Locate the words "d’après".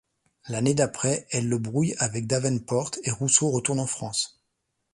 0.73-1.27